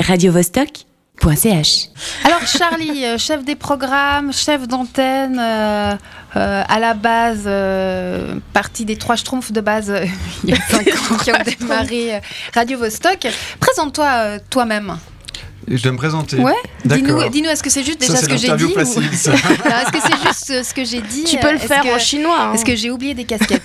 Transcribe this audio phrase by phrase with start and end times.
[0.00, 1.88] radiovostok.ch.
[2.24, 5.94] Alors Charlie, euh, chef des programmes, chef d'antenne, euh,
[6.36, 9.92] euh, à la base, euh, partie des trois schtroumpfs de base
[10.44, 12.20] il y a cinq ans qui ont démarré
[12.54, 13.26] Radio Vostok.
[13.60, 14.96] Présente-toi euh, toi-même.
[15.68, 16.38] Et je dois me présenter.
[16.38, 16.54] Ouais.
[16.86, 17.30] Dis-nous, D'accord.
[17.30, 20.64] dis-nous, est-ce que c'est juste déjà ce que j'ai dit ou- Est-ce que c'est juste
[20.68, 22.40] ce que j'ai dit Tu peux le faire que- en chinois.
[22.40, 22.52] hein.
[22.54, 23.62] Est-ce que j'ai oublié des casquettes?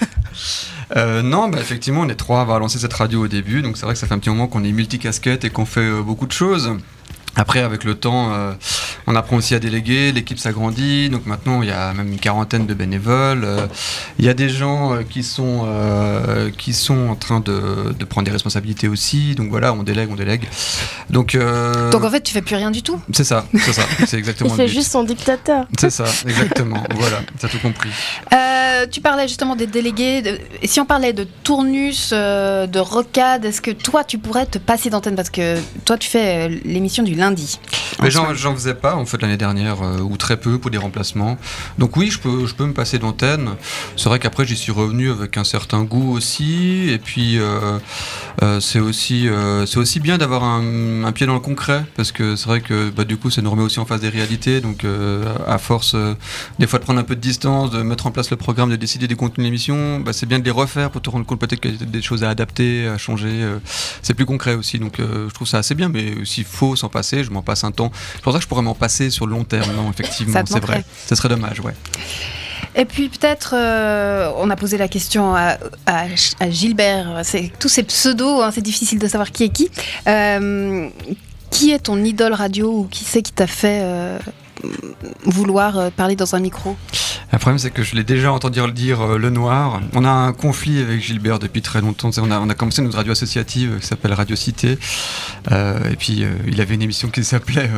[0.96, 3.78] Euh, non, bah, effectivement, on est trois à avoir lancé cette radio au début, donc
[3.78, 6.02] c'est vrai que ça fait un petit moment qu'on est multicasquette et qu'on fait euh,
[6.02, 6.72] beaucoup de choses.
[7.38, 8.54] Après, avec le temps, euh,
[9.08, 12.66] on apprend aussi à déléguer, l'équipe s'agrandit, donc maintenant il y a même une quarantaine
[12.66, 13.44] de bénévoles.
[13.44, 13.68] euh,
[14.18, 18.06] il y a des gens euh, qui, sont, euh, qui sont en train de, de
[18.06, 20.48] prendre des responsabilités aussi, donc voilà, on délègue, on délègue.
[21.10, 23.02] Donc, euh, Donc en fait, tu fais plus rien du tout?
[23.12, 25.66] c'est ça, c'est ça, c'est exactement Il le fait juste son dictateur.
[25.78, 27.90] C'est ça, exactement, voilà, t'as tout compris.
[28.76, 30.40] Euh, tu parlais justement des délégués.
[30.64, 34.90] si on parlait de tournus, euh, de rocade, est-ce que toi, tu pourrais te passer
[34.90, 37.60] d'antenne Parce que toi, tu fais euh, l'émission du lundi.
[38.02, 41.38] Mais En j'en, faisais pas en fait l'année dernière ou très peu pour des remplacements.
[41.78, 43.52] Donc oui, je peux, je peux me passer d'antenne.
[43.96, 46.90] C'est vrai qu'après j'y suis revenu avec un certain goût aussi.
[46.90, 47.40] Et puis
[48.60, 49.30] c'est aussi,
[49.66, 53.06] c'est aussi bien d'avoir un, pied dans le concret parce que c'est vrai que bah,
[53.06, 54.60] du coup ça nous remet aussi en face des réalités.
[54.60, 54.86] Donc
[55.48, 55.96] à force
[56.60, 58.76] des fois de prendre un peu de distance, de mettre en place le programme, de
[58.76, 61.40] décider des contenus de l'émission, bah, c'est bien de les refaire pour te rendre compte
[61.40, 63.30] peut-être qu'il y a des choses à adapter, à changer.
[63.32, 63.60] euh,
[64.02, 64.80] c'est plus concret aussi.
[64.80, 65.90] Donc euh, je trouve ça assez bien.
[65.90, 67.92] Mais s'il faut s'en passer, je m'en passe un temps.
[68.14, 69.72] C'est pour ça que je pourrais m'en passer sur le long terme.
[69.76, 70.84] Non, effectivement, c'est vrai.
[71.08, 71.74] Ce serait dommage, ouais.
[72.78, 76.06] Et puis peut-être, euh, on a posé la question à, à-
[76.40, 77.22] à Gilbert.
[77.24, 79.70] C'est tous ces pseudos, hein, c'est difficile de savoir qui est qui.
[80.08, 80.90] Euh,
[81.52, 84.20] qui est ton idole radio ou qui c'est qui t'a fait euh,
[85.24, 86.76] vouloir parler dans un micro?
[87.36, 89.82] Le problème, c'est que je l'ai déjà entendu le dire euh, Le Noir.
[89.94, 92.10] On a un conflit avec Gilbert depuis très longtemps.
[92.18, 94.78] On a, commencé notre radio associative euh, qui s'appelle Radio Cité.
[95.52, 97.70] Euh, et puis, il avait une émission qui s'appelait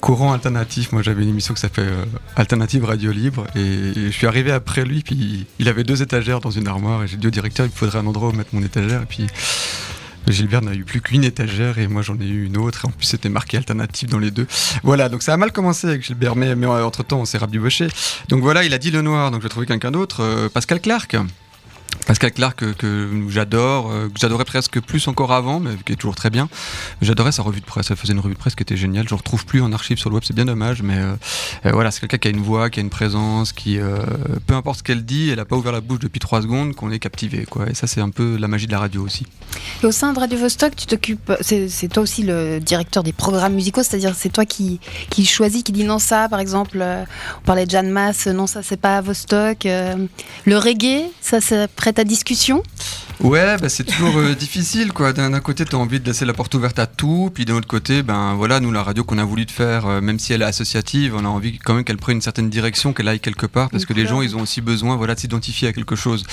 [0.00, 0.92] Courant Alternatif.
[0.92, 1.88] Moi, j'avais une émission qui s'appelait
[2.36, 3.46] Alternative Radio Libre.
[3.56, 5.00] Et, je suis arrivé après lui.
[5.02, 7.02] Puis, il avait deux étagères dans une armoire.
[7.02, 9.00] Et j'ai dit au directeur, il faudrait un endroit où mettre mon étagère.
[9.00, 9.26] Et puis.
[10.30, 12.84] Gilbert n'a eu plus qu'une étagère et moi j'en ai eu une autre.
[12.84, 14.46] Et en plus c'était marqué alternative dans les deux.
[14.82, 17.88] Voilà, donc ça a mal commencé avec Gilbert, mais, mais entre temps on s'est rabiboché.
[18.28, 20.22] Donc voilà, il a dit le noir, donc je vais trouver quelqu'un d'autre.
[20.22, 21.16] euh, Pascal Clark.
[22.10, 25.94] Pascal Clark que, que j'adore, euh, que j'adorais presque plus encore avant, mais qui est
[25.94, 26.48] toujours très bien.
[27.00, 29.06] J'adorais sa revue de presse, elle faisait une revue de presse qui était géniale.
[29.08, 31.14] Je ne retrouve plus en archive sur le web, c'est bien dommage, mais euh,
[31.66, 34.00] euh, voilà, c'est quelqu'un qui a une voix, qui a une présence, qui, euh,
[34.44, 36.90] peu importe ce qu'elle dit, elle n'a pas ouvert la bouche depuis trois secondes, qu'on
[36.90, 37.46] est captivé.
[37.68, 39.24] Et ça, c'est un peu la magie de la radio aussi.
[39.84, 43.54] Et au sein de Radio Vostok, tu t'occupes, c'est toi aussi le directeur des programmes
[43.54, 47.04] musicaux, c'est-à-dire c'est toi qui, qui choisis, qui dit non ça, par exemple, euh,
[47.38, 49.64] on parlait de Jeanne Masse, non ça c'est pas Vostok.
[49.66, 49.94] euh,
[50.44, 52.62] le reggae, ça c'est prêt discussion?
[53.22, 55.12] Ouais, bah, c'est toujours euh, difficile quoi.
[55.12, 57.66] D'un côté, tu as envie de laisser la porte ouverte à tout, puis d'un autre
[57.66, 60.40] côté, ben voilà, nous la radio qu'on a voulu de faire, euh, même si elle
[60.40, 63.44] est associative, on a envie quand même qu'elle prenne une certaine direction, qu'elle aille quelque
[63.44, 65.96] part, parce Une que les gens, ils ont aussi besoin, voilà, de s'identifier à quelque
[65.96, 66.24] chose.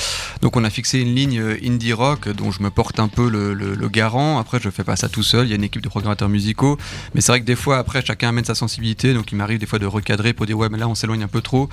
[0.42, 3.30] Donc on a fixé une ligne euh, indie rock dont je me porte un peu
[3.30, 4.40] le, le- le garant.
[4.40, 5.46] Après, je fais pas ça tout seul.
[5.46, 6.78] Il y a une équipe de programmateurs musicaux,
[7.14, 9.66] mais c'est vrai que des fois, après, chacun amène sa sensibilité, donc il m'arrive des
[9.66, 11.68] fois de recadrer pour dire ouais, mais là, on s'éloigne un peu trop,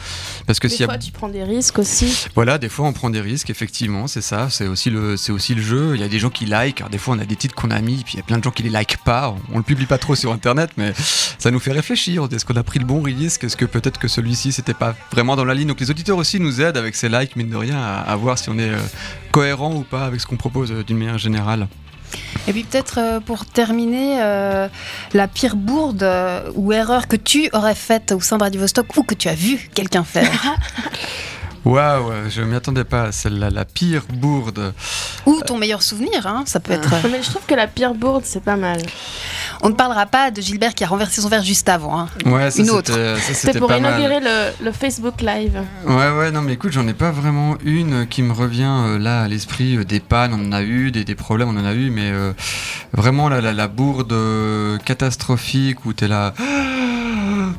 [0.48, 2.26] parce que Des s'il y a fois, tu prends des risques aussi.
[2.34, 5.54] voilà, des fois on prend des risques, effectivement, c'est ça, c'est aussi le, c'est aussi
[5.54, 5.92] le jeu.
[5.94, 7.70] Il y a des gens qui like, alors des fois on a des titres qu'on
[7.70, 9.30] a mis, puis il y a plein de gens qui les like pas.
[9.30, 10.92] On, on le publie pas trop sur internet, mais
[11.38, 12.26] ça nous fait réfléchir.
[12.30, 13.44] Est-ce qu'on a pris le bon risque?
[13.44, 15.68] Est-ce que peut-être que celui-ci c'était pas vraiment dans la ligne?
[15.68, 18.38] Donc les auditeurs aussi nous aident avec ces likes, mine de rien, à, à voir
[18.38, 18.78] si on est euh,
[19.32, 21.68] cohérent ou pas avec ce qu'on propose euh, d'une manière générale.
[22.46, 24.68] Et puis peut-être euh, pour terminer, euh,
[25.12, 28.96] la pire bourde euh, ou erreur que tu aurais faite au sein de Radio Vostok
[28.96, 30.30] ou que tu as vu quelqu'un faire?
[31.64, 34.74] Waouh, je m'y attendais pas celle-là, la pire bourde.
[35.24, 36.90] ou ton meilleur souvenir, hein, ça peut être.
[37.10, 38.82] Mais je trouve que la pire bourde, c'est pas mal.
[39.62, 41.98] On ne parlera pas de Gilbert qui a renversé son verre juste avant.
[42.00, 42.08] hein.
[42.26, 42.92] Ouais, ça Une autre.
[43.32, 43.98] c'était- pour pas mal.
[43.98, 45.58] inaugurer le, le Facebook Live.
[45.86, 49.22] Ouais, ouais, non, mais écoute, j'en ai pas vraiment une qui me revient euh, là
[49.22, 49.76] à l'esprit.
[49.78, 52.10] Euh, Des pannes, on en a eu, des, des problèmes, on en a eu, mais
[52.10, 52.32] euh,
[52.92, 56.34] vraiment la, la, la bourde euh, catastrophique où t'es là.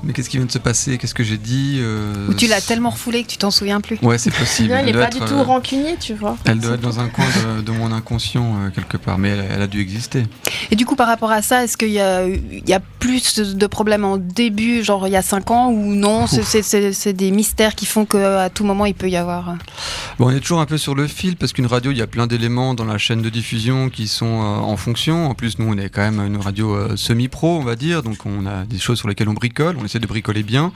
[0.06, 0.98] Mais qu'est-ce qui vient de se passer?
[0.98, 3.98] Qu'est-ce que j'ai dit euh, Ou tu l'as tellement refoulé que tu t'en souviens plus.
[4.02, 4.72] Ouais, c'est possible.
[4.72, 6.38] Elle est doit pas être, du tout euh, rancunier, tu vois.
[6.46, 9.46] Elle doit être dans un coin de, de mon inconscient euh, quelque part, mais elle,
[9.50, 10.24] elle a dû exister.
[10.70, 13.40] Et du coup, par rapport à ça, est-ce qu'il y a, il y a plus
[13.40, 16.28] de problèmes en début, genre il y a 5 ans, ou non?
[16.28, 19.56] C'est des mystères qui font qu'à tout moment il peut y avoir.
[20.20, 22.08] Bon, on est toujours un peu sur le fil parce qu'une radio, il y a
[22.08, 25.28] plein d'éléments dans la chaîne de diffusion qui sont euh, en fonction.
[25.30, 28.26] En plus, nous, on est quand même une radio euh, semi-pro, on va dire, donc
[28.26, 30.72] on a des choses sur lesquelles on bricole, on essaie de bricoler bien,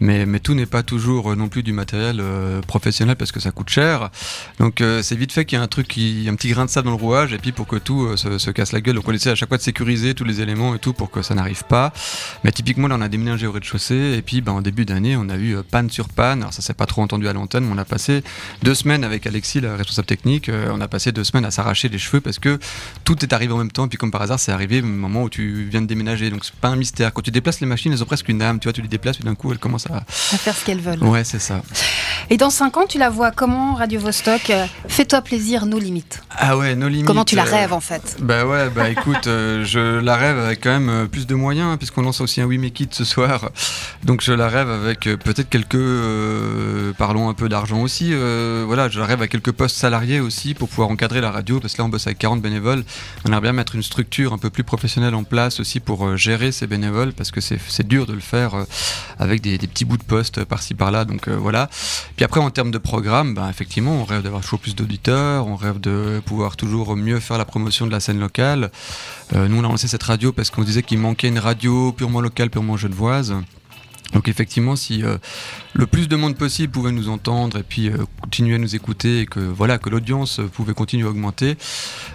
[0.00, 2.22] mais, mais tout n'est pas toujours non plus du matériel
[2.66, 4.10] professionnel parce que ça coûte cher.
[4.58, 6.86] Donc c'est vite fait qu'il y a un truc, qui, un petit grain de sable
[6.86, 9.12] dans le rouage, et puis pour que tout se, se, casse la gueule, donc on
[9.12, 11.64] essaie à chaque fois de sécuriser tous les éléments et tout pour que ça n'arrive
[11.64, 11.92] pas.
[12.44, 15.28] Mais typiquement, là, on a déménagé au rez-de-chaussée, et puis ben, en début d'année, on
[15.28, 16.40] a eu panne sur panne.
[16.40, 18.22] Alors ça s'est pas trop entendu à l'antenne, mais on a passé
[18.62, 21.88] deux semaines avec Alexis, la responsable technique, euh, on a passé deux semaines à s'arracher
[21.88, 22.58] les cheveux parce que
[23.04, 23.86] tout est arrivé en même temps.
[23.86, 26.30] Et puis comme par hasard, c'est arrivé au moment où tu viens de déménager.
[26.30, 27.12] Donc c'est pas un mystère.
[27.12, 28.40] Quand tu déplaces les machines, elles ont presque une.
[28.58, 29.96] Tu vois, tu les déplaces et d'un coup, elles commencent à...
[29.96, 30.02] à
[30.38, 31.02] faire ce qu'elles veulent.
[31.02, 31.62] Ouais, c'est ça.
[32.28, 34.50] Et dans cinq ans, tu la vois comment, Radio Vostok?
[34.50, 36.22] Euh, Fais-toi plaisir, nos limites.
[36.30, 37.06] Ah ouais, nos limites.
[37.06, 38.16] Comment tu la euh, rêves en fait?
[38.20, 42.20] Bah ouais, bah écoute, je la rêve avec quand même plus de moyens, puisqu'on lance
[42.20, 43.50] aussi un We Make It ce soir.
[44.04, 45.78] Donc je la rêve avec peut-être quelques.
[46.96, 48.14] parlons un peu d'argent aussi.
[48.14, 51.74] voilà, je la rêve avec quelques postes salariés aussi pour pouvoir encadrer la radio, parce
[51.74, 52.84] que là on bosse avec 40 bénévoles.
[53.24, 56.16] On aimerait bien mettre une structure un peu plus professionnelle en place aussi pour euh,
[56.16, 58.64] gérer ces bénévoles, parce que c'est dur de le faire euh,
[59.18, 61.04] avec des, petits bouts de poste par-ci par-là.
[61.04, 61.68] Donc euh, voilà.
[62.16, 65.56] Puis après en termes de programme, ben, effectivement on rêve d'avoir toujours plus d'auditeurs, on
[65.56, 68.70] rêve de pouvoir toujours mieux faire la promotion de la scène locale.
[69.34, 72.50] nous on a lancé cette radio parce qu'on disait qu'il manquait une radio purement locale,
[72.50, 73.34] purement genevoise.
[74.12, 75.18] Donc effectivement, si euh,
[75.74, 79.20] le plus de monde possible pouvait nous entendre et puis euh, continuer à nous écouter
[79.20, 81.56] et que voilà que l'audience pouvait continuer à augmenter,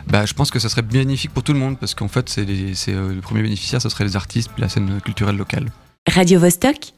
[0.07, 2.45] bah, je pense que ça serait bénéfique pour tout le monde parce qu'en fait, c'est
[2.89, 5.72] euh, le premier bénéficiaire, ce serait les artistes la scène culturelle locale.
[6.07, 6.94] Radio -Vostok